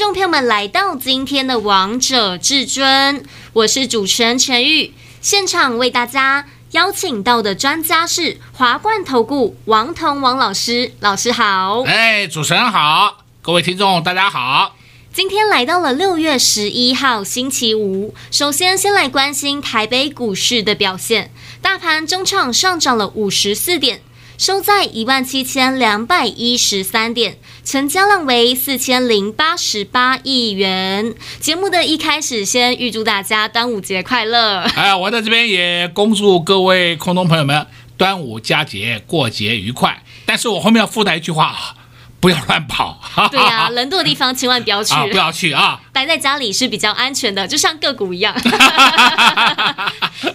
[0.00, 3.20] 众朋友们来到今天的《王者至尊》，
[3.52, 4.94] 我是主持人陈玉。
[5.20, 11.82] 现场为大家邀请到的专家是华冠投顾王彤王老师，老师好。
[11.82, 14.74] 哎，主持人好，各位听众大家好。
[15.12, 21.30] 今天来到了六月十一号星期五，首先先来关心台北股市的表现。
[21.60, 24.00] 大盘中场上涨了五十四点，
[24.40, 31.14] 收在一万七千两百一十三点，成交量为四千零八十八亿元。
[31.38, 34.60] 节目的一开始，先预祝大家端午节快乐！
[34.74, 37.66] 哎，我在这边也恭祝各位空中朋友们
[37.98, 40.02] 端午佳节过节愉快。
[40.24, 41.76] 但是我后面要附带一句话。
[42.20, 45.80] 不要乱跑，对呀、啊，人多的地方千万不要去，啊、不要去啊！
[45.92, 48.34] 待在家里是比较安全的，就像个股一样。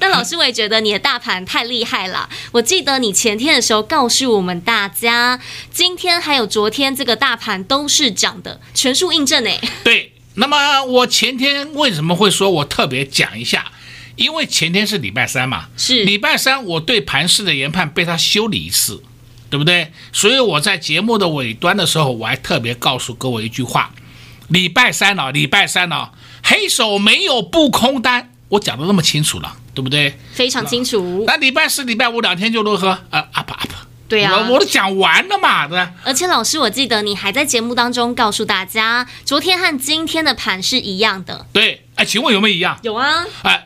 [0.02, 2.28] 那老师，我也觉得你的大盘太厉害了。
[2.52, 5.40] 我记得你前天的时候告诉我们大家，
[5.72, 9.62] 今天还有昨天这个大盘都是涨的，全数印证诶。
[9.84, 13.72] 对，那么我前天为什么会说我特别讲一下？
[14.16, 19.04] 因为前天是礼拜三嘛，是礼拜三，我对盘势的研判被他修理一次。
[19.56, 19.90] 对不对？
[20.12, 23.90] 所以我在节目的尾端的时候，我还特别告诉各位一句话：
[24.50, 26.12] 礼拜三了，礼拜三了，
[26.44, 30.20] 黑手没有不空单，我讲的那么清楚了，对不对？
[30.34, 31.24] 非常清楚。
[31.26, 33.00] 那礼拜四、礼拜五两天就如何？
[33.12, 33.72] 呃，up up。
[34.10, 35.88] 对啊，我我都讲完了嘛，对。
[36.04, 41.46] 而且老师，我记得你还在节目当中告诉大家，昨天和今天的盘是一样的。
[41.54, 42.78] 对，哎，请问有没有一样？
[42.84, 43.26] 有啊。
[43.44, 43.65] 哎，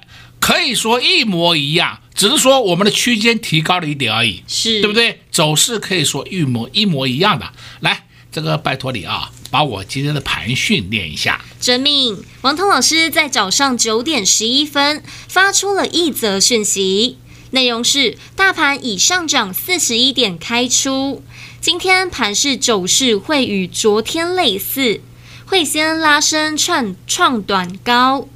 [0.50, 2.00] 可以说一模一样。
[2.16, 5.22] 只是说我们的区间提高了一点而已，是对不对？
[5.32, 7.54] 走势可以说一模一模一样的。
[7.82, 11.40] 来，这个拜托你啊，把我今天的盘训练一下。
[11.62, 12.18] 遵命。
[12.42, 17.18] 王通老师在早上九点十一分发出了一则讯息，
[17.52, 21.24] 内容是：大盘已上涨四十一点开出，
[21.62, 25.00] 今天盘势走势会与昨天类似，
[25.46, 28.28] 会先拉升创创短高，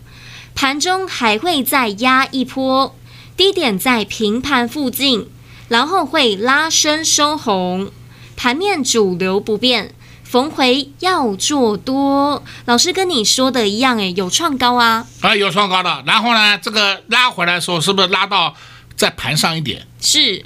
[0.56, 2.96] 盘中还会再压一波。
[3.36, 5.28] 低点在平盘附近，
[5.68, 7.92] 然后会拉升收红，
[8.36, 9.92] 盘面主流不变，
[10.24, 12.44] 逢回要做多。
[12.66, 16.04] 老师跟你说的一样，诶，有创高啊，啊，有创高的。
[16.06, 18.56] 然后呢，这个拉回来的时候，是不是拉到
[18.96, 19.88] 在盘上一点？
[20.00, 20.46] 是，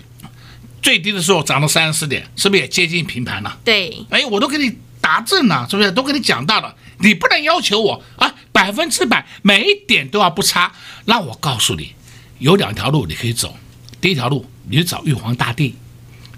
[0.81, 3.57] 最低的时候涨到三十四点，是不是也接近平盘了？
[3.65, 5.91] 对，哎，我都给你答证了，是不是？
[5.91, 10.71] 都给你讲到了，你不能要求我啊，百分之百每一点都要不差。
[11.05, 11.93] 那我告诉你。
[12.39, 13.55] 有两条路你可以走，
[14.01, 15.75] 第一条路你去找玉皇大帝，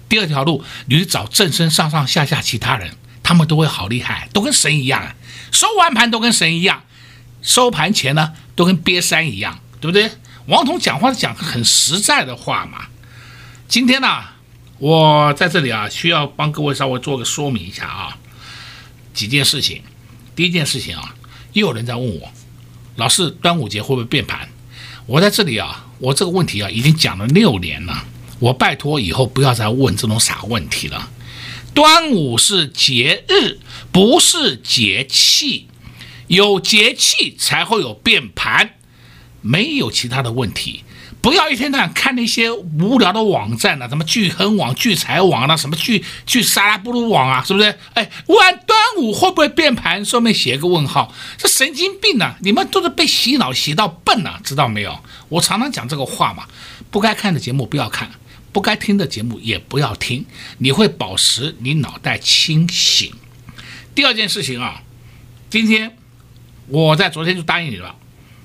[0.06, 5.14] 第二条路你去找正身上上下下其他人，他们都会好厉害，都跟神一样，啊
[5.52, 6.84] 收完盘都跟神一样，
[7.42, 10.10] 收盘前呢都跟瘪三一样，对不对？
[10.46, 12.86] 王彤讲话是讲很实在的话嘛。
[13.68, 14.24] 今天呢，
[14.78, 18.16] 我在这里啊，需要帮各位稍微做个说明一下啊，
[19.12, 19.82] 几件事情。
[20.34, 21.14] 第一件事情啊，
[21.52, 22.30] 又有人在问我，
[22.96, 24.48] 老师端午节会不会变盘？
[25.06, 28.04] 我在这里啊，我这个问题啊已经讲了六年了，
[28.38, 31.10] 我拜托以后不要再问这种傻问题了。
[31.74, 33.58] 端午是节日，
[33.90, 35.66] 不是节气，
[36.26, 38.74] 有节气才会有变盘，
[39.40, 40.84] 没有其他的问题。
[41.22, 47.78] 不要一天到晚看那些无聊的网站了，什么聚亨网、聚财网了，什么聚聚沙拉布鲁网啊，是不是？
[47.92, 54.98] 哎，问端午会不会变盘，上面写个问号，这神经病呢、你们都是被洗脑洗到笨了、知道没有？
[55.28, 56.46] 我常常讲这个话嘛，
[56.90, 58.10] 不该看的节目不要看，
[58.50, 60.24] 不该听的节目也不要听，
[60.56, 63.12] 你会保持你脑袋清醒。
[63.94, 64.80] 第二件事情啊，
[65.50, 65.98] 今天
[66.68, 67.94] 我在昨天就答应你了。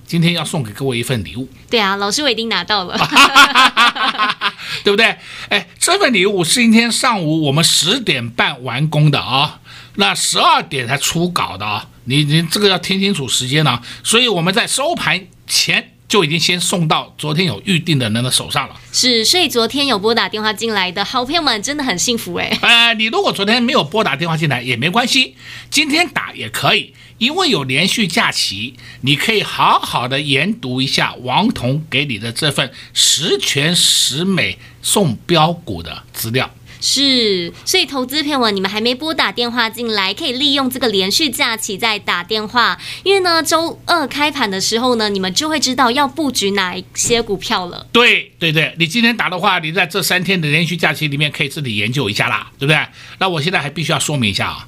[0.05, 2.95] 今天要送给各位一份礼物，对啊，老师我已经拿到了，
[4.83, 5.17] 对不对？
[5.49, 9.59] 哎，这份礼物是今天上午我们十点半完工的啊，
[9.95, 18.75] 那十二点才出稿的啊，你你这个要听清楚时间呢，所以我们在收盘前就已经先送到昨天有预定的人的手上了。
[18.91, 22.57] 是，所以昨天有拨打电话进来的好朋友们真的很幸福哎。
[22.61, 25.35] 呃，你如果昨天没有拨打电话进来也没关系，
[25.69, 26.93] 今天打也可以。
[27.17, 36.51] 因为有连续假期，你可以好好的研读一下王彤给你的这份十全十美送标股的资料。
[36.81, 47.87] 是，所以投资朋友，你们还没拨打电话进来，可以利用这个连续假期再打电话，因为呢，周二开盘的时候呢，你们就会知道要布局哪一些股票了。
[47.91, 52.85] 对对对，你今天打的话，你在这三天的连续假期里面可以自己研究一下啦，对不对？
[53.19, 54.67] 那我现在还必须要说明一下啊，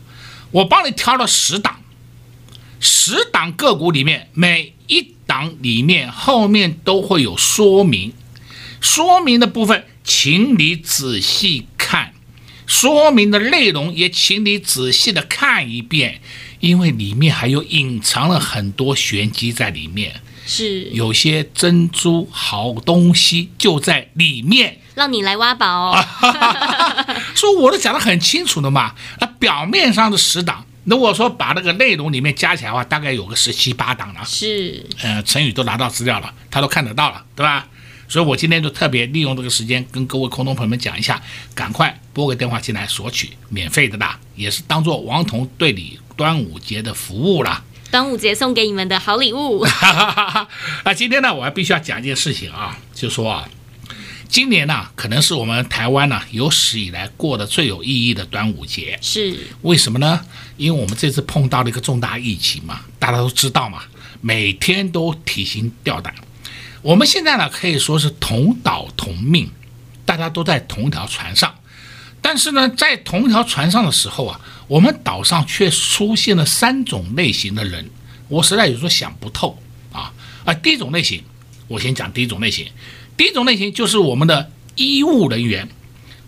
[0.52, 1.82] 我帮你挑了十档，
[2.80, 8.14] 十档个股里面每一档里面后面都会有说明，
[8.82, 9.86] 说明的部分。
[10.08, 12.14] 请你仔细看，
[12.66, 16.22] 说明的内容也请你仔细的看一遍，
[16.62, 26.06] 因为里面还有隐藏了很多玄机在里面，是有些珍珠好东西就在里面，让你来挖宝哦。
[27.36, 34.24] 说我都讲得很清楚的嘛，那表面上的十档，如果说把那个内容里面加起来的话，大概有个十七八档了。
[34.26, 37.68] 是，呃，陈宇都拿到资料了，他都看得到了，对吧？
[38.08, 41.22] 所以我今天就特别利用这个时间跟各位空中朋友们讲一下，
[41.54, 47.64] 赶快拨个电话进来索取免费的啦，也是当做王彤对你端午节的服务啦。
[47.90, 49.66] 端午节送给你们的好礼物。
[50.84, 53.50] 那今天呢，我还必须要讲一件事情啊，就说啊，
[54.28, 59.00] 今年呢，可能是我们台湾呢有史以来过得最有意义的端午节。
[59.02, 60.20] 是为什么呢？
[60.58, 63.84] 因为我们这次碰到了一个重大疫情嘛，大家都知道嘛，
[64.20, 66.14] 每天都提心吊胆。
[66.82, 69.50] 我们现在呢，可以说是同岛同命，
[70.06, 71.54] 大家都在同一条船上，
[72.22, 77.90] 但是呢，在同一条船上的时候啊，我们岛上却出现了三种类型的人，
[78.28, 80.14] 我实在有时候想不透啊
[80.46, 80.54] 啊！
[80.54, 81.24] 第一种类型，
[81.68, 82.68] 我先讲第一种类型，
[83.18, 85.68] 第一种类型就是我们的医务人员、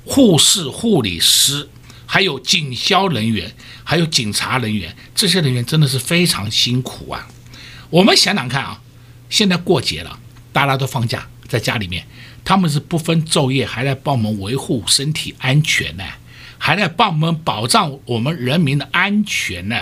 [0.05, 1.69] 护士、护理师，
[2.05, 3.53] 还有警消人员，
[3.83, 7.27] 还有警察人员，这些人员真的是非常辛苦啊。
[7.89, 8.81] 我们想想看啊，
[9.29, 10.19] 现在过节了。
[10.51, 12.05] 大家都放假，在家里面，
[12.43, 16.03] 他们是不分昼夜，还在帮我们维护身体安全呢，
[16.57, 19.77] 还在帮我们保障我们人民的安全呢，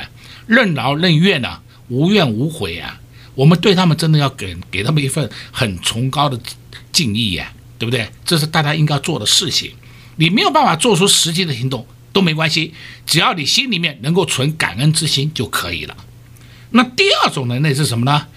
[0.45, 2.99] 任劳任怨呢，无怨无悔啊！
[3.35, 6.39] 我们对他们真的要给给他们一份很崇高的
[6.91, 8.09] 敬意呀，对不对？
[8.25, 9.71] 这是大家应该做的事情。
[10.15, 12.73] 你没有办法做出实际的行动都没关系，
[13.05, 15.95] 只要你心里面能够存感恩之心就可以了。
[16.71, 18.27] 那第二种能力是什么呢？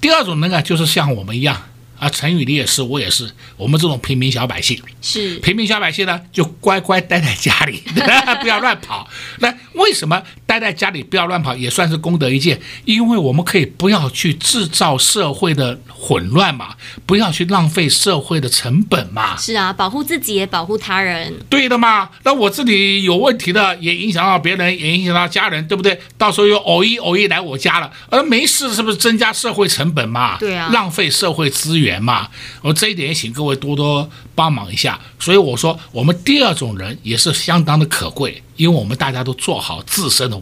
[0.00, 1.69] 第二种能力就是像我们一样。
[2.00, 7.82] 啊，陈宇，你也是，我也是，我们这种平民小百姓，是平民小百姓呢，就乖乖待在家里，
[8.40, 9.06] 不要乱跑。
[9.40, 12.58] 那为什么待在家里不要乱跑，也算是功德一件？
[12.86, 16.74] 因为我们可以不要去制造社会的混乱嘛，
[17.04, 19.36] 不要去浪费社会的成本嘛。
[19.36, 21.34] 是啊，保护自己也保护他人。
[21.50, 22.08] 对的嘛。
[22.22, 26.00] 那我自己有问题的，也影响到别人，也影响到家人，对不对？
[26.16, 30.38] 到时候又偶一偶一来我家了，而没事，是不是增加社会成本嘛？
[30.38, 31.89] 对啊，浪费社会资源。
[31.98, 32.28] 嘛，
[32.60, 35.00] 我这一点也请各位多多帮忙一下。
[35.18, 40.38] 所以我说，我们第二种人也是相当的可贵，因为我们大家都做好自身的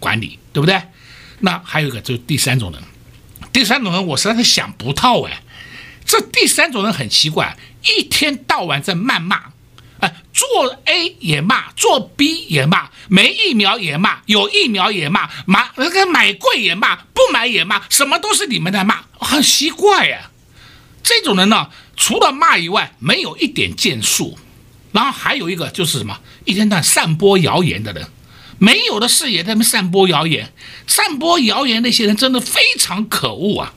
[0.00, 0.80] 管理，对不对？
[1.38, 2.82] 那还有一个就是第三种人，
[3.52, 5.42] 第三种人我实在是想不透哎，
[6.04, 9.52] 这第三种人很奇怪，一天到晚在谩骂，
[10.00, 10.46] 哎，做
[10.84, 20.29] A 也骂，做 B 也骂，没疫苗也骂，有疫苗也骂，买那个买贵也骂，不买也骂，什么都是你们在骂，很奇怪呀。
[21.02, 24.38] 这种人呢，除了骂以外，没有一点建树。
[24.92, 28.08] 然后还有一个就是什么，一天到晚散播谣言的人，
[28.58, 30.52] 没有的事也在那散播谣言。
[30.86, 33.74] 散播谣言那些人真的非常可恶啊！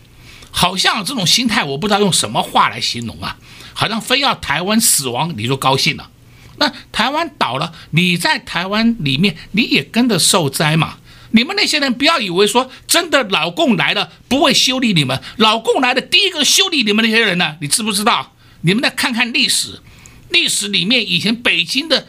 [0.49, 3.37] 好像这种心态，我不知道用什么话来形容啊，
[3.73, 6.09] 好像非要台湾死亡你就高兴了。
[6.57, 10.97] 那台湾倒了，你在台湾里面你也跟着受灾嘛。
[11.35, 17.57] 你们那些人不要以为说真的老共来了不会修理你们，老共来的第一个修理你们那些人呢？
[17.59, 18.35] 你知不知道？
[18.61, 19.81] 你们再看看历史，
[20.29, 22.07] 历史里面以前北京的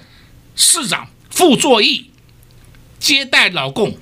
[0.54, 2.10] 市长傅作义
[2.98, 3.96] 接待老共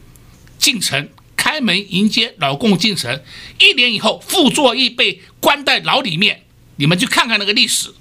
[0.59, 3.23] 进城，开门迎接老共进城，
[3.61, 6.43] 一年以后傅作义被关在牢里面，
[6.77, 7.95] 你们去看看那个历史。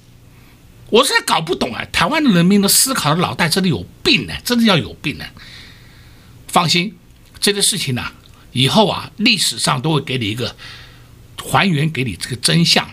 [0.89, 5.25] 我实在搞不懂啊，台湾的人民的思考的脑袋真的有病呢，真的要有病呢。
[6.47, 6.97] 放心。
[7.41, 8.13] 这个事情呢、啊，
[8.53, 10.55] 以后啊，历史上都会给你一个
[11.43, 12.87] 还原，给你这个真相。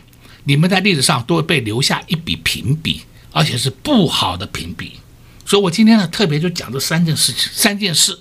[0.45, 3.03] 你们在历史上都会被留下一笔评比，
[3.33, 4.95] 而且是不好的评比。
[5.45, 8.19] 所以我今天呢，特别就讲这三件事情，三件事。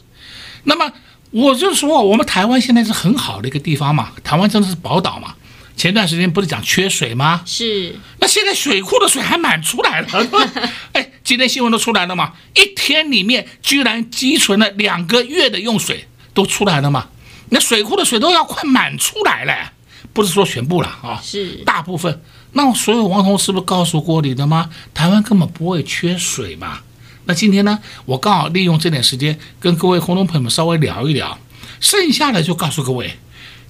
[0.65, 0.91] 那么
[1.31, 5.35] 我就说，我们台湾现在是很好的一个地方嘛，台湾真的是宝岛嘛。
[5.77, 7.43] 前段时间不是讲缺水吗？
[7.45, 7.95] 是。
[8.19, 10.07] 那现在水库的水还满出来了，
[10.91, 16.07] 哎，今天新闻都出来了嘛，一天里面居然积存了两个月的用水。
[16.37, 17.07] 都出来了嘛？
[17.49, 19.71] 那水库的水都要快满出来了，
[20.13, 22.21] 不是说全部了啊，是大部分。
[22.51, 24.69] 那所有王彤是不是告诉过你的吗？
[24.93, 26.81] 台湾根本不会缺水嘛，
[27.25, 31.39] 那今天呢，我刚好利用这点时间跟各位观众朋友们稍微聊一聊，
[31.79, 33.17] 剩下的就告诉各位，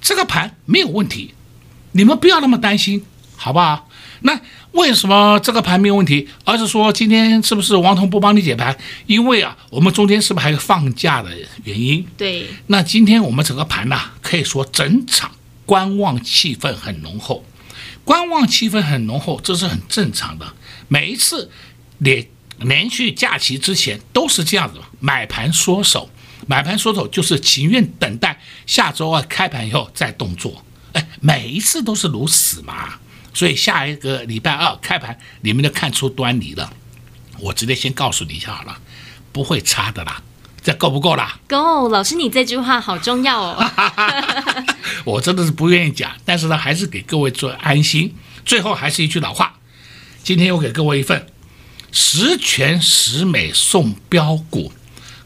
[0.02, 1.32] 这个盘没有问题，
[1.92, 3.02] 你们不要那么担心，
[3.34, 3.88] 好不好？
[4.20, 4.38] 那
[4.78, 6.28] 为什么这个盘没有问题？
[6.44, 8.78] 而是说今天是不是王彤不帮你解盘？
[9.06, 11.30] 因为啊，我们中间是不是还有放假的
[11.64, 12.06] 原因？
[12.16, 12.46] 对。
[12.68, 15.32] 那今天我们整个盘呢，可以说整场
[15.66, 17.44] 观望气氛很浓厚，
[18.04, 20.46] 观望气氛很浓厚，这是很正常的。
[20.86, 21.50] 每一次
[21.98, 22.24] 连
[22.58, 26.08] 连续假期之前都是这样子，买盘缩手，
[26.46, 30.64] 买盘缩手就是情愿等待下周二开盘以后再动作。
[30.92, 33.00] 哎，每一次都是如此嘛。
[33.38, 36.72] 所以下一个礼拜二开盘，你们就看出端倪了。
[37.38, 38.76] 我直接先告诉你一下好了，
[39.30, 40.20] 不会差的啦。
[40.60, 41.38] 这够不够啦？
[41.46, 43.70] 够，老师你这句话好重要哦。
[45.06, 48.12] 我真的是不愿意讲，但是呢，还是给各位做安心。
[48.44, 49.54] 最后还是一句老话，
[50.24, 51.24] 今天又给各位一份
[51.92, 54.72] 十全十美送标股，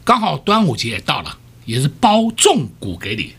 [0.03, 3.33] 刚好端午节也到了，也是包重股给你。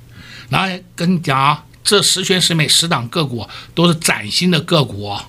[0.49, 1.64] 来跟你讲啊。
[1.85, 5.26] 这十全十美十档个股都是崭新的个股哦，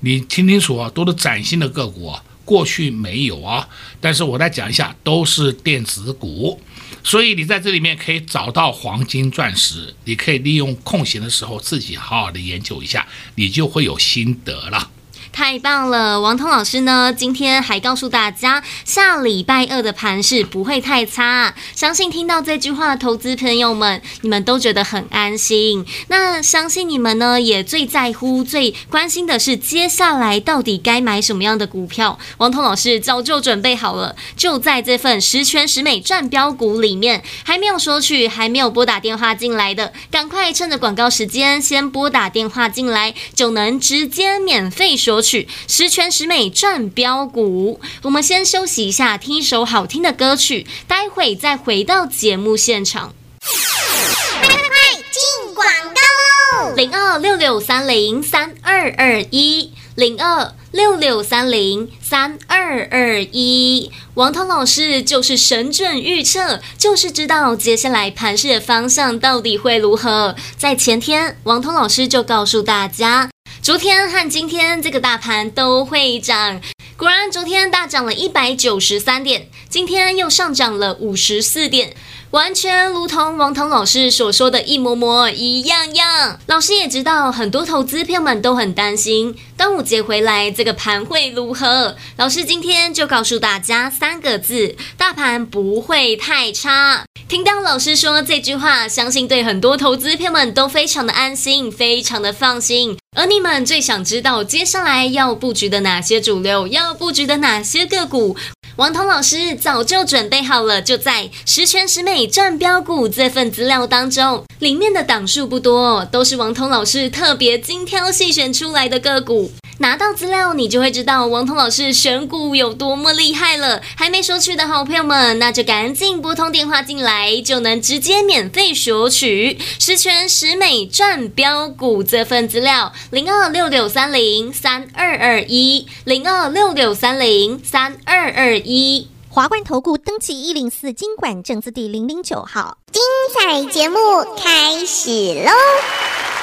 [0.00, 2.12] 你听清楚啊，都是崭新的个股，
[2.44, 3.68] 过去没有啊。
[4.00, 6.60] 但是我再讲一下，都是电子股，
[7.04, 13.06] 所以你在这里面可以找到黄金钻石，你可以利用空闲的时候自己好好的研究一下，
[13.36, 14.90] 你就会有心得了。
[15.32, 21.54] 太棒了，王彤老师呢，今天还告诉大家，下礼拜二的盘势不会太差。
[21.74, 25.86] 相信听到这句话的，投资朋友们，你们都觉得很安心。
[26.08, 32.18] 那相信你们呢，也最在乎、最关心的是，接下来到底该买什么样的股票？
[32.38, 45.17] 王彤老师早就准备好了，就在这份十全十美赚标股里面，还没有索取、还没有拨打电话进来的，赶快趁着广告时间先拨打电话进来，就能直接免费索。
[45.18, 53.12] 索取十全十美赚标股，我们先休息一下，听一首好听的歌曲，待会再回到节目现场。
[53.40, 56.74] 快快快进广告喽！
[56.76, 63.90] 零二六六三零三二二一，零二六六三零三二二一。
[64.14, 70.36] 王涛老师就是神准预测，就是知道接下来盘势的方向到底会如何。
[70.56, 73.28] 在前天，王涛老师就告诉大家。
[73.68, 76.58] 昨天和今天这个大盘都会涨，
[76.96, 81.94] 果然昨天大涨了一百九十三点，今天又上涨了五十四点。
[82.30, 86.40] 完全如同王彤老师所说的一模模一样样。
[86.46, 91.94] 老师也知道很多投资朋友们都很担心端午节回来这个盘会如何。
[92.16, 97.04] 老师今天就告诉大家三个字：大盘不会太差。
[97.28, 102.96] 听到老师说这句话，相信对很多投资朋友们都非常的安心，非常的放心。
[103.14, 108.34] 而你们最想知道接下来要布局的哪些主流，要布局的哪些个股？
[108.76, 119.52] 王彤老师早就准备好了，就在十全十美赚标股这份资料当中，里面的档数不多，都是王彤老师特别精挑细选出来的个股。
[119.78, 123.80] 拿到资料，你就会知道王彤老师选股有多么厉害了。
[123.96, 132.92] 还没索取的好朋友们，那就赶紧拨通电话进来，就能直接免费索取十全十美赚标股这份资料。
[133.10, 139.08] 零二六六三零三二二一，零二六六三零三二二一。
[139.28, 142.78] 华冠投顾登记一零四经管证字第零零九号。
[142.90, 143.00] 精
[143.38, 143.98] 彩节目
[144.36, 146.37] 开始喽！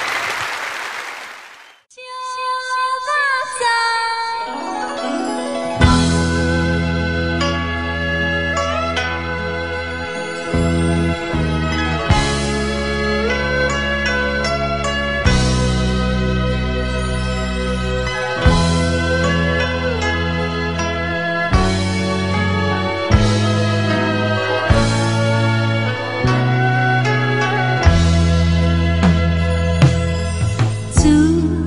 [31.05, 31.64] soon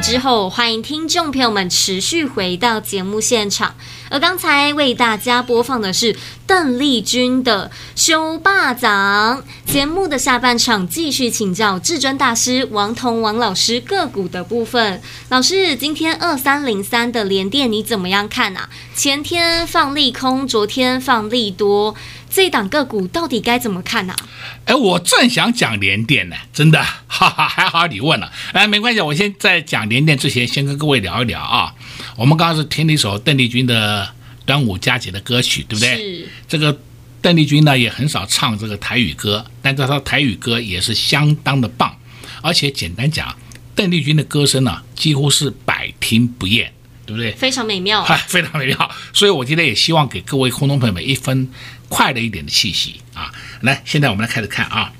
[0.00, 3.74] 之后，欢迎听众朋友们持续回到节目现场。
[4.10, 9.42] 而刚才为大家播放的是邓丽君的《修霸掌》。
[9.70, 15.02] 节目的下半场继续请教至尊大师王彤王老师个股的部分。
[15.28, 18.70] 老师，今天二三零三的连电你怎么样看啊？
[18.94, 21.94] 前天放利空，昨天放利多。
[22.30, 24.28] 这一档个股到底该怎么看呢、啊？
[24.66, 28.30] 哎，我正想讲联电呢，真的， 哈哈，还好你问了。
[28.52, 31.74] 哎，没关系，我先在讲联电之前，先跟各位聊一聊啊。
[32.16, 34.08] 我们刚刚是听了一首邓丽君的
[34.44, 35.96] 端午佳节的歌曲，对不对？
[35.96, 36.28] 是。
[36.46, 36.78] 这个
[37.20, 41.96] 邓丽君呢也很少唱这个台语歌，但是她台语歌也是相当的棒，
[42.42, 43.34] 而且简单讲，
[43.74, 46.72] 邓丽君的歌声呢几乎是百听不厌。
[47.08, 47.32] 对不对？
[47.32, 48.90] 非常美妙，非常美妙。
[49.14, 51.48] 所以我今天也希望给各位空中朋友们一分
[51.88, 53.32] 快乐一点的气息啊！
[53.62, 54.92] 来，现在我们来开始看啊，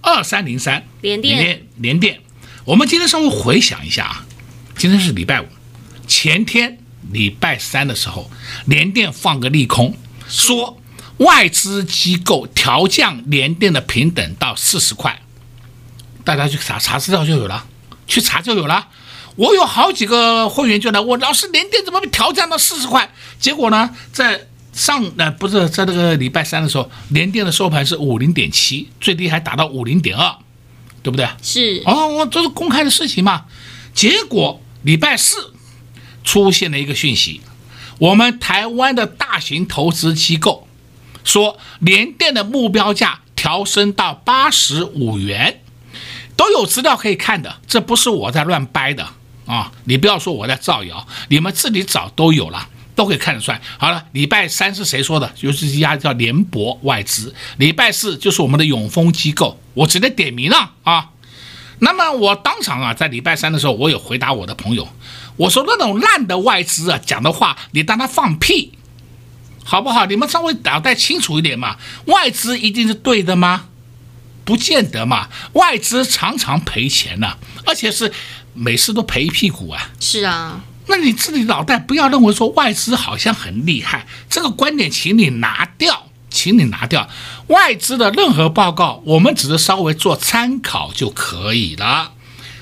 [0.00, 2.20] 二三零三联电，联电。
[2.64, 4.24] 我们今天稍微回想一下啊，
[4.74, 5.46] 今天是礼拜五，
[6.06, 6.78] 前天
[7.12, 8.30] 礼拜三的时候，
[8.64, 9.94] 联电放个利空，
[10.26, 10.80] 说
[11.18, 15.20] 外资机构调降联电的平等到四十块，
[16.24, 17.66] 大家去查查资料就有了，
[18.06, 18.88] 去查就有了。
[19.36, 23.10] 我有好几个会员就来问老师，联电怎么被调降到四十块？
[23.38, 30.36] 结果呢，在上呃不是在这个礼拜三的时候，联电的收盘是五零点七，最低还达到五零点二，
[31.02, 31.28] 对不对？
[31.42, 33.46] 是哦，这是公开的事情嘛。
[33.94, 35.54] 结果礼拜四
[36.22, 37.40] 出现了一个讯息，
[37.98, 40.68] 我们台湾的大型投资机构
[41.24, 45.62] 说，联电的目标价调升到八十五元，
[46.36, 49.06] 都有资料可以看的，这不是我在乱掰的。
[49.46, 53.60] 啊，你不要说我在造谣，你们自己找都有了，都可以看得出来。
[53.78, 55.28] 好了，礼拜三是谁说的？
[55.34, 57.34] 就是一家叫联博外资。
[57.56, 61.10] 礼拜四就是我们的永丰机构，我直接点名了啊。
[61.80, 64.88] 那么我当场啊，在礼拜三的时候，我有回答我的朋友，
[65.36, 68.74] 我说那种烂的外资啊，讲的话你当他放屁，
[69.64, 70.06] 好不好？
[70.06, 71.76] 你们稍微脑袋清楚一点嘛。
[72.04, 73.64] 外资一定是对的吗？
[74.44, 75.28] 不见得嘛。
[75.54, 78.12] 外资常常赔钱呢、而且是。
[78.54, 79.90] 每次都赔一屁股啊！
[80.00, 87.08] 是啊，那你自己脑袋不要认为说外资好像很厉害，这个观点请你拿掉，请你拿掉。
[87.46, 92.12] 外资的任何报告，我们只是稍微做参考就可以了。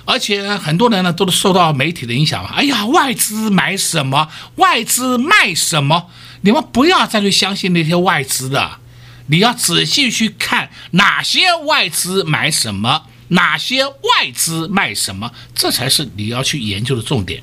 [0.05, 6.07] 而且很多人呢都是受到媒体的影响嘛，哎呀，外资买什么，外资卖什么，
[6.43, 8.79] 你们不要再去相信那些外资的，
[9.27, 13.03] 你要仔细去看哪些外资买什么。
[13.29, 17.43] 哪些外资卖什么，这才是你要去研究的重点。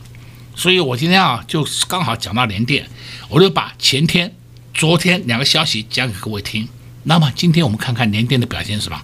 [0.56, 2.89] 所以我今天啊，就刚好讲到联电，
[3.30, 4.34] 我就把前天、
[4.74, 6.67] 昨天两个消息讲给各位听。
[7.04, 9.04] 那么今天我们看看联电的表现是吧？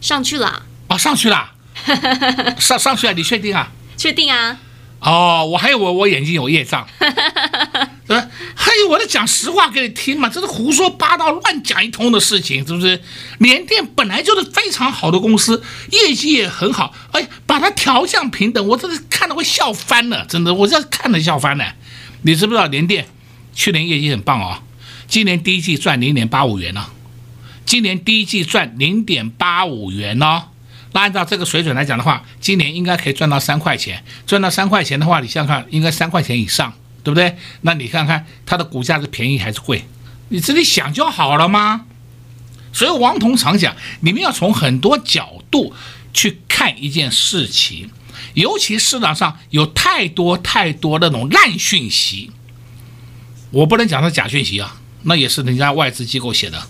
[0.00, 1.52] 上去了啊，上去了，
[2.58, 3.70] 上上去了，你确定啊？
[3.96, 4.58] 确定啊。
[5.00, 6.86] 哦，我还以为我我眼睛有业障。
[8.56, 8.72] 嘿？
[8.88, 13.02] 我在讲实话给你听嘛，这是胡说八道、乱讲一通的事情，是不是？
[13.38, 21.74] 联电本来就是非常好的公司，业绩也很好，哎，把它调降平等，我真的看了会笑翻了，真的，我这看了笑翻了。
[22.22, 23.06] 你知不知道联电
[23.52, 24.62] 去年业绩很棒哦，
[25.08, 26.86] 今年第一季赚零点八五元呢、
[27.64, 30.44] 今年第一季赚零点八五元哦。
[30.92, 36.72] 那按照这个水准来讲的话，今年应该可以赚到三块钱，赚到三块钱的话，你想想看，应该三块钱以上。
[37.06, 37.36] 对不对？
[37.60, 39.86] 那你看看它的股价是便宜还是贵？
[40.30, 41.86] 你自己想就好了吗？
[42.72, 45.72] 所以王彤常讲，你们要从很多角度
[46.12, 47.88] 去看一件事情，
[48.34, 52.32] 尤其市场上有太多太多那种烂讯息。
[53.52, 56.60] 我不能讲它假讯息啊，那也是人家外资机构写的，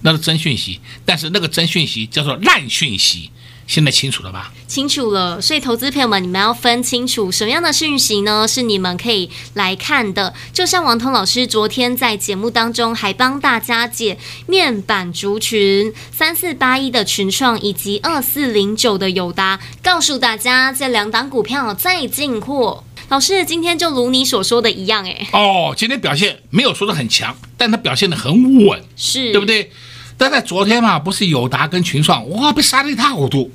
[0.00, 0.80] 那是真讯息。
[1.04, 3.30] 但是那个真讯息叫做烂讯息。
[3.66, 4.52] 现在清楚了吧？
[4.66, 8.46] 清楚了，所以投资朋友们，你们要分清楚什么样的讯息呢？
[8.46, 10.34] 是你们可以来看的。
[10.52, 22.84] 就像王彤老师昨天在节目当中还帮大家解面板族群三四八一的群创以及二四零九的友达，告诉大家这两档股票再进货。
[23.08, 29.70] 老师今天就如你所说的一样，哎，哦，今天表现没有说的很强，但它表现的很稳，是对不对？
[30.16, 33.50] 但在昨天嘛，不是友达跟群创哇被杀的一塌糊涂，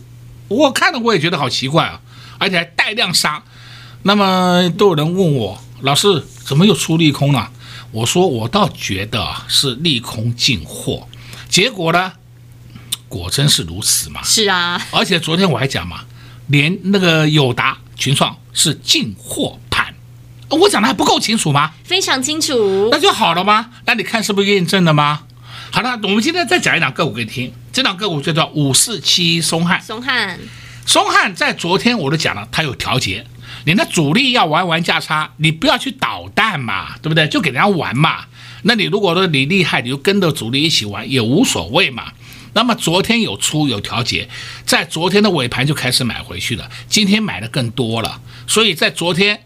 [0.48, 2.02] 我看了我也觉得好奇怪啊，
[2.38, 3.43] 而且还带量杀。
[4.04, 7.52] 那么都有人问我，老师怎么又出利空了？
[7.91, 11.08] 我说我倒觉得是利空进货，
[11.50, 12.13] 结果呢，
[13.08, 14.22] 果真是如此嘛。
[14.24, 16.02] 是啊，而且昨天我还讲嘛，
[16.48, 19.93] 连那个友达、群创是进货盘，
[20.50, 21.72] 我讲的还不够清楚吗？
[21.84, 23.72] 非常清楚，那就好了吗？
[23.86, 25.24] 那你看是不是验证了吗？
[25.71, 27.53] 好了，我们今天再讲一档个股给你听。
[27.71, 29.79] 这档个股叫做五四七一松汉。
[29.82, 30.39] 松汉，
[30.86, 33.25] 松汉在昨天我都讲了，它有调节。
[33.65, 37.27] 你的主力要玩玩价差，你不要去捣蛋嘛，对不对？
[37.27, 38.25] 就给人家玩嘛。
[38.63, 42.12] 那你如果说你厉害，你就跟着主力一起玩也无所谓嘛。
[42.53, 44.27] 那么昨天有出有调节，
[44.65, 48.19] 在昨天的尾盘就开始买回去了，今天买的更多了。
[48.47, 49.43] 所以在昨天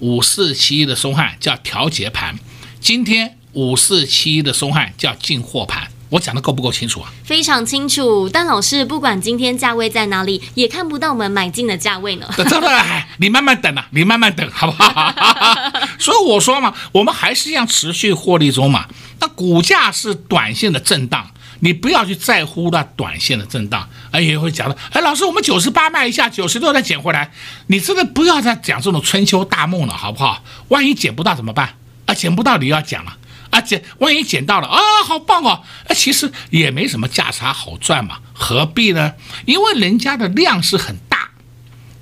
[0.00, 2.36] 五四七一的松汉叫调节盘，
[2.80, 5.88] 今天五四七一的松汉叫进货盘。
[6.10, 7.10] 我讲的够不够清楚啊？
[7.24, 8.28] 非常清楚。
[8.28, 12.28] 但老师，不管今天价位在哪里，也看不到我们买进的价位呢。
[12.36, 15.12] 真的，你慢慢等啊，你慢慢等，好不好？
[15.98, 18.86] 所以我说嘛，我们还是要持续获利中嘛。
[19.18, 21.28] 那股价是短线的震荡，
[21.60, 23.88] 你不要去在乎那短线的震荡。
[24.12, 27.32] 哎，也会讲的，哎，老师，我们九十八卖一下，九十六再捡回来。
[27.66, 30.44] 你真的不要再讲这种春秋大梦了，好不好？
[30.68, 31.74] 万一捡不到怎么办？
[32.06, 33.16] 啊，捡不到你要讲了。
[33.54, 35.62] 啊，捡，万一捡到了啊，好棒哦！
[35.86, 39.12] 啊，其实也没什么价差好赚嘛，何必呢？
[39.46, 41.30] 因为人家的量是很大，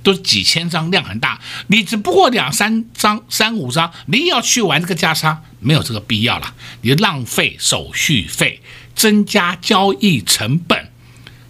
[0.03, 6.55] 都几千张，量很大，你只不过两三张、三五张，你要去玩这个价差，没有这个必要了。
[6.81, 8.63] 你浪费手续费，
[8.95, 10.91] 增加交易成本，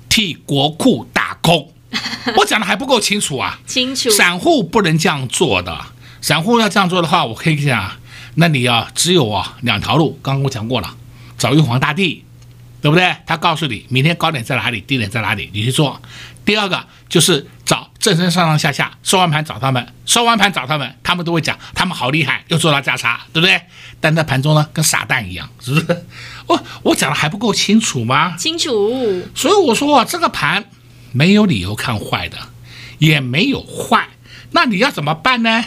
[0.09, 1.73] 替国库打工。
[2.39, 3.61] 我讲的还不够清楚啊？
[3.69, 4.11] 清楚。
[4.11, 5.81] 散户不能这样做的，
[6.21, 8.02] 散户要这样做的话，我可以讲。
[8.35, 10.97] 那你啊，只有啊两条路，刚刚我讲过了，
[11.37, 12.25] 找玉皇大帝，
[12.81, 13.15] 对不对？
[13.27, 16.01] 他告诉你明天高点在哪里，低点在哪里，你去做。
[16.45, 23.61] 第二个就是找正身上上下下，收完盘找他们，收完盘找他们，他们都会讲，他们好厉害，又做到价差，对不对？
[24.01, 26.07] 但在盘中呢，跟傻蛋一样，是不是？
[26.49, 28.37] 我我讲的还不够清楚吗？
[28.37, 29.23] 清楚。
[29.35, 30.65] 所以我说啊，这个盘
[31.13, 32.39] 没有理由看坏的，
[32.99, 34.09] 也没有坏，
[34.51, 35.65] 那你要怎么办呢？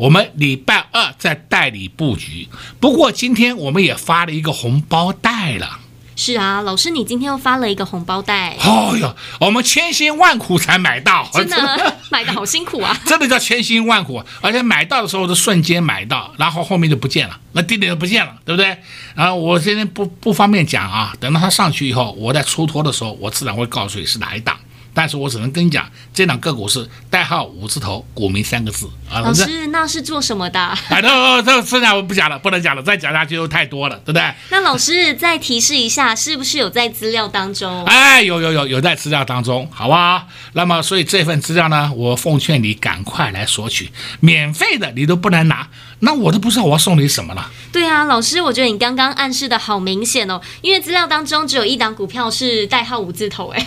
[0.00, 2.48] 我们礼拜二再代理布局，
[2.80, 5.78] 不过今天我们也发了一个红包袋了。
[6.16, 8.56] 是啊，老师，你今天又发了一个红包袋。
[8.64, 12.98] 哦哟，我们千辛万苦才买到，真的 买的好辛苦啊！
[13.04, 18.78] 真的叫千辛万苦，而且买到的时候是瞬间买到，然后后面就不见了，那地点就不见了，对不对？
[19.14, 24.58] 然后我今天不不方便讲啊，等到它上去以后，我在出脱的时候，我自然会告诉你是哪一档。
[24.92, 29.20] 但是我只能跟你讲，这档个股是代号五字头，股民三个字啊。
[29.20, 30.60] 老师，那是做什么的？
[30.90, 34.34] 哎，这这剩下我不讲了，不能讲了，再讲下去又太多了，对不对？
[34.50, 37.84] 那老师再提示一下，是不是有在资料当中？
[37.84, 40.26] 哎，有有有有在资料当中，好不好？
[40.54, 45.68] 那么所以这份资料呢，我奉劝你赶快来索取，免费的你都不能拿。
[46.02, 47.50] 那我都不知道我要送你什么了。
[47.70, 53.66] 对啊，老师，我觉得你刚刚暗示的好明显哦，因为资料当中只有一档股票是代号五字头，哎。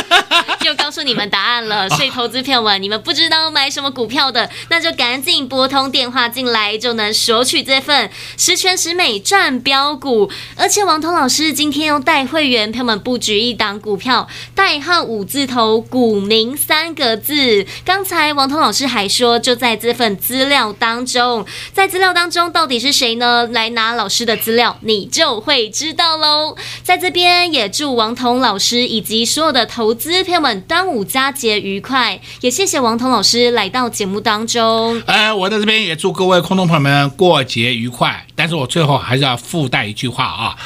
[0.65, 10.29] 又告诉你们答案了， 所以投资朋友们，你们不知道买什么股票的，那就赶紧拨通电话进来，就能索取这份十全十美赚标股。
[10.55, 17.65] 而且王彤老师今天又带会员朋友们布局一档股票，代号五字头，股名三个字。
[17.85, 23.47] 刚才王彤老师还说，就在这份资料当中，在资料当中到底是谁呢？
[23.51, 26.55] 来拿老师的资料，你就会知道喽。
[26.83, 30.61] 在这边也祝王彤老师以及所有的投资朋友们。
[30.61, 34.99] 端午佳节愉快，也谢谢王彤老师来到节目当中。
[35.05, 38.25] 呃，我在这边也祝各位空中朋友们过节愉快。
[38.35, 40.57] 但是我最后还是要附带一句话啊，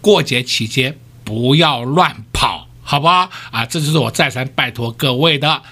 [0.00, 3.30] 过节期间不要乱跑，好不好？
[3.52, 5.62] 啊，这就是我再三拜托各位的。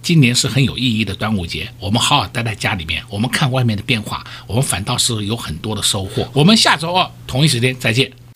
[0.00, 6.28] 今年是很有意义的端午节，我们好好待在家里面，我们看外面的变化，我们反倒是有很多的收获。
[6.32, 8.27] 我们下周二同一时间再见。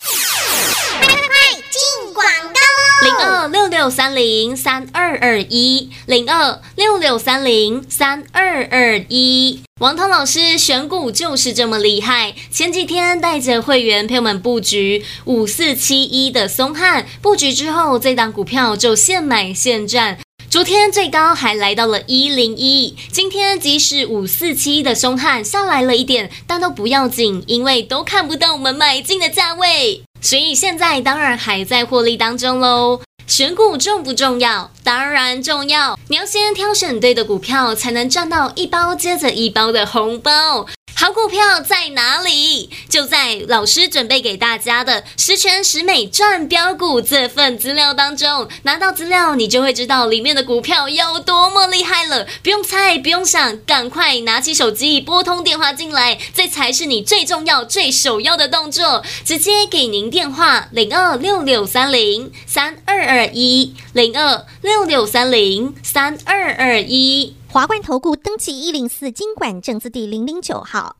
[3.53, 9.61] 六六三零三二二一，零二六六三零三二二一。
[9.79, 12.33] 王涛老师选股就是这么厉害。
[12.49, 20.17] 前几天带着会员朋友们布局五四七一的松汉，布局之后，这档股票就现买现赚。
[20.49, 30.01] 昨天最高还来到了一零一，今天即使五四七一的松汉下来了一点，但都不要紧，因为都看不到我们买进的价位。
[30.19, 33.01] 所以现在当然还在获利当中喽。
[33.25, 34.69] 选股重不重要？
[34.83, 35.97] 当然重要。
[36.09, 40.67] 你要先挑选对的股票，才能赚到一包接着一包的红包。
[40.95, 42.69] 好股票在哪里？
[42.87, 48.47] 就在老师准备给大家的十全十美赚标股这份资料当中。
[48.61, 52.25] 拿到资料，你就会知道里面的股票有多么厉害了。
[52.41, 59.03] 不用猜，不用想，赶快拿起手机拨通电话进来，这才是你最重要、最首要的动作。
[59.25, 67.35] 直接给您电话：零二六六三零三二二一，零二六六三零三二二一。
[67.53, 70.95] 华冠投顾登记一零四金管证字第零零九号。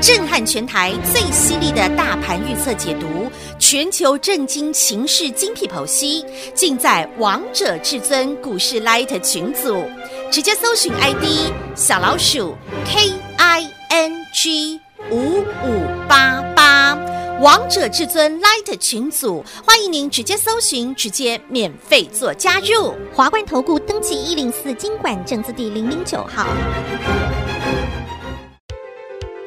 [0.00, 9.84] 震撼全台最犀利的大盘预测解读，全球震惊情势精辟剖析，尽在王者至尊股市 Light 群组，
[10.30, 16.98] 直接搜寻 ID 小老鼠 K I N G 五五八八，
[17.42, 22.94] 王者至尊 Light 群组，欢迎您直接搜寻，直接免费做加入。
[23.12, 26.46] 华冠投顾登记一零四金管证字第零零九号。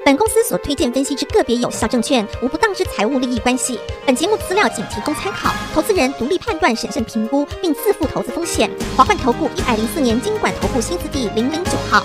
[0.03, 3.79] 本公司所推荐分析之个别有效证券，无不当之财务利益关系。
[4.05, 8.69] 本节目资料仅提供参考，投资人独立判断、审慎评估，并自负投资风险。
[8.97, 12.03] 华冠投顾一百零四年金管投顾新字第零零九号。